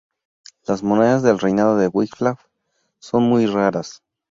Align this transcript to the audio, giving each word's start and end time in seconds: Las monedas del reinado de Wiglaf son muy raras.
Las 0.65 0.81
monedas 0.81 1.21
del 1.21 1.37
reinado 1.37 1.77
de 1.77 1.87
Wiglaf 1.87 2.47
son 2.97 3.21
muy 3.29 3.45
raras. 3.45 4.01